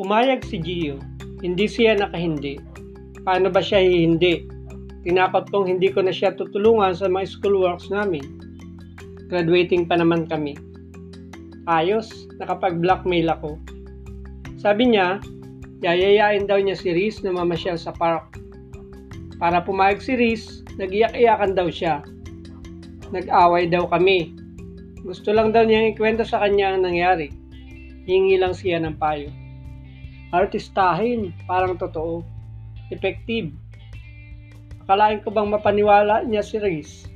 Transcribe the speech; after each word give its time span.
Pumayag 0.00 0.48
si 0.48 0.56
Gio. 0.56 0.96
Hindi 1.44 1.68
siya 1.68 1.92
nakahindi. 1.92 2.56
Paano 3.20 3.52
ba 3.52 3.60
siya 3.60 3.84
hindi? 3.84 4.48
Tinakot 5.04 5.52
kong 5.52 5.68
hindi 5.68 5.92
ko 5.92 6.00
na 6.00 6.08
siya 6.08 6.32
tutulungan 6.32 6.96
sa 6.96 7.04
mga 7.04 7.28
schoolworks 7.28 7.92
namin. 7.92 8.24
Graduating 9.28 9.84
pa 9.84 10.00
naman 10.00 10.24
kami. 10.24 10.56
Ayos, 11.68 12.32
nakapag-blackmail 12.40 13.28
ako. 13.28 13.60
Sabi 14.56 14.96
niya, 14.96 15.20
yayayain 15.84 16.48
daw 16.48 16.56
niya 16.56 16.80
si 16.80 16.96
Riz 16.96 17.20
na 17.20 17.36
mamasyal 17.36 17.76
sa 17.76 17.92
park. 17.92 18.40
Para 19.36 19.60
pumayag 19.60 20.00
si 20.00 20.16
Riz, 20.16 20.64
nag-iyak-iyakan 20.80 21.52
daw 21.52 21.68
siya. 21.68 22.00
Nag-away 23.12 23.68
daw 23.68 23.84
kami. 23.84 24.32
Gusto 25.04 25.36
lang 25.36 25.52
daw 25.52 25.68
niyang 25.68 25.92
ikwento 25.92 26.24
sa 26.24 26.40
kanya 26.40 26.72
ang 26.72 26.88
nangyari. 26.88 27.28
Hingi 28.08 28.40
lang 28.40 28.56
siya 28.56 28.80
ng 28.80 28.96
payo. 28.96 29.28
Artistahin, 30.30 31.34
parang 31.50 31.74
totoo. 31.74 32.22
Effective. 32.94 33.50
Akalain 34.86 35.22
ko 35.22 35.34
bang 35.34 35.50
mapaniwala 35.50 36.26
niya 36.26 36.42
si 36.42 36.58
Riz? 36.58 37.10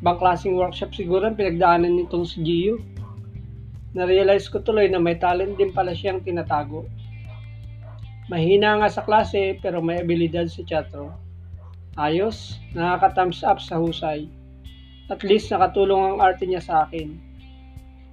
Bang 0.00 0.16
klaseng 0.16 0.56
workshop 0.56 0.96
siguro 0.96 1.28
ang 1.28 1.36
pinagdaanan 1.36 1.92
nitong 1.92 2.24
si 2.24 2.40
Gio? 2.40 2.80
Na-realize 3.92 4.48
ko 4.48 4.64
tuloy 4.64 4.88
na 4.88 4.96
may 4.96 5.20
talent 5.20 5.60
din 5.60 5.72
pala 5.72 5.92
siyang 5.92 6.24
tinatago. 6.24 6.88
Mahina 8.32 8.80
nga 8.80 8.88
sa 8.88 9.04
klase 9.04 9.60
pero 9.60 9.84
may 9.84 10.00
abilidad 10.00 10.48
sa 10.48 10.64
teatro. 10.64 11.12
Ayos, 12.00 12.56
nakaka-thumbs 12.72 13.44
up 13.44 13.60
sa 13.60 13.76
husay. 13.76 14.24
At 15.12 15.20
least 15.20 15.52
nakatulong 15.52 16.16
ang 16.16 16.18
arte 16.24 16.48
niya 16.48 16.64
sa 16.64 16.88
akin. 16.88 17.31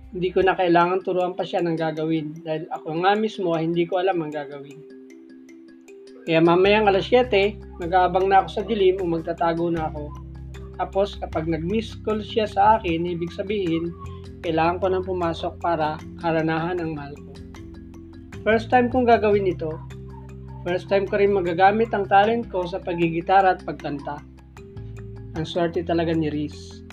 Hindi 0.10 0.30
ko 0.34 0.42
na 0.42 0.58
kailangan 0.58 1.06
turuan 1.06 1.38
pa 1.38 1.46
siya 1.46 1.62
ng 1.62 1.78
gagawin 1.78 2.42
dahil 2.42 2.66
ako 2.74 3.06
nga 3.06 3.14
mismo 3.14 3.54
ay 3.54 3.70
hindi 3.70 3.86
ko 3.86 4.02
alam 4.02 4.22
ang 4.22 4.34
gagawin. 4.34 4.82
Kaya 6.26 6.42
mamayang 6.42 6.90
alas 6.90 7.10
7, 7.10 7.30
mag-aabang 7.82 8.30
na 8.30 8.42
ako 8.42 8.48
sa 8.50 8.64
dilim 8.66 8.98
o 9.02 9.06
magtatago 9.06 9.70
na 9.70 9.90
ako. 9.90 10.10
Tapos 10.82 11.18
kapag 11.18 11.46
nag-miss 11.46 11.94
call 12.02 12.26
siya 12.26 12.50
sa 12.50 12.78
akin, 12.78 13.06
ibig 13.06 13.34
sabihin, 13.34 13.94
kailangan 14.42 14.78
ko 14.82 14.86
nang 14.90 15.06
pumasok 15.06 15.58
para 15.62 16.02
karanahan 16.22 16.82
ang 16.82 16.98
mahal 16.98 17.14
ko. 17.14 17.32
First 18.42 18.72
time 18.74 18.88
kong 18.88 19.06
gagawin 19.06 19.52
ito, 19.52 19.78
First 20.68 20.92
time 20.92 21.08
ko 21.08 21.16
rin 21.16 21.32
magagamit 21.32 21.96
ang 21.96 22.04
talent 22.12 22.52
ko 22.52 22.68
sa 22.68 22.84
pagigitara 22.84 23.56
at 23.56 23.64
pagkanta. 23.64 24.20
Ang 25.40 25.46
swerte 25.48 25.88
talaga 25.88 26.12
ni 26.12 26.28
Riz. 26.28 26.84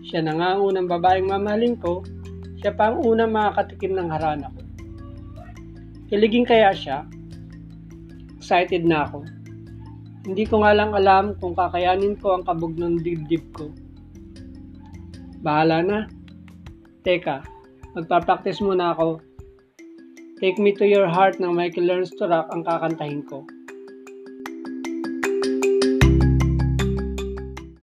Siya 0.00 0.24
na 0.24 0.40
nga 0.40 0.56
ang 0.56 0.72
unang 0.72 0.88
babaeng 0.88 1.28
mamahalin 1.28 1.76
ko, 1.76 2.00
siya 2.60 2.76
pa 2.76 2.92
ang 2.92 3.00
unang 3.00 3.32
makakatikim 3.32 3.96
ng 3.96 4.08
harana 4.12 4.52
ko. 4.52 4.60
Kiligin 6.12 6.44
kaya 6.44 6.76
siya? 6.76 7.08
Excited 8.36 8.84
na 8.84 9.08
ako. 9.08 9.24
Hindi 10.28 10.44
ko 10.44 10.60
nga 10.60 10.76
lang 10.76 10.92
alam 10.92 11.32
kung 11.40 11.56
kakayanin 11.56 12.20
ko 12.20 12.36
ang 12.36 12.44
kabog 12.44 12.76
ng 12.76 13.00
dibdib 13.00 13.42
ko. 13.56 13.72
Bahala 15.40 15.80
na. 15.80 15.98
Teka, 17.00 17.40
magpa-practice 17.96 18.60
muna 18.60 18.92
ako 18.92 19.24
Take 20.40 20.56
Me 20.56 20.72
to 20.72 20.88
Your 20.88 21.04
Heart 21.04 21.36
ng 21.36 21.52
Michael 21.52 21.84
Learns 21.84 22.16
to 22.16 22.24
Rock 22.24 22.48
ang 22.48 22.64
kakantahin 22.64 23.20
ko. 23.28 23.44